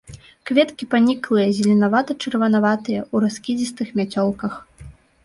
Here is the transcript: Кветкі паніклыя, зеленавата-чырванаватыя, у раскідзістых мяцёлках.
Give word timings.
Кветкі 0.49 0.85
паніклыя, 0.93 1.43
зеленавата-чырванаватыя, 1.57 3.05
у 3.13 3.21
раскідзістых 3.27 3.93
мяцёлках. 4.01 4.53